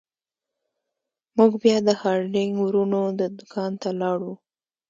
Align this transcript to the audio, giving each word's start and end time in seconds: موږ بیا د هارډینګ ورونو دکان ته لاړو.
موږ 1.37 1.51
بیا 1.61 1.77
د 1.87 1.89
هارډینګ 2.01 2.53
ورونو 2.63 2.99
دکان 3.19 3.71
ته 3.81 3.89
لاړو. 4.01 4.33